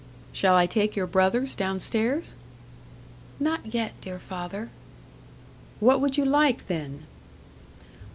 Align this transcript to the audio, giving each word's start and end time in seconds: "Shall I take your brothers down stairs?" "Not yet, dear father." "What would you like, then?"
"Shall 0.33 0.55
I 0.55 0.65
take 0.65 0.95
your 0.95 1.05
brothers 1.05 1.53
down 1.53 1.79
stairs?" 1.79 2.33
"Not 3.39 3.71
yet, 3.71 3.91
dear 4.01 4.17
father." 4.17 4.71
"What 5.79 6.01
would 6.01 6.17
you 6.17 6.25
like, 6.25 6.65
then?" 6.65 7.03